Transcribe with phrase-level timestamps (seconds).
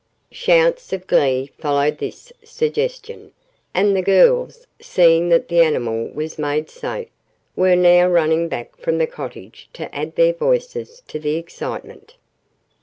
[0.31, 3.33] Shouts of glee followed this suggestion,
[3.71, 7.09] and the girls, seeing that the animal was made safe,
[7.55, 12.15] were now running back from the cottage to add their voices to the excitement.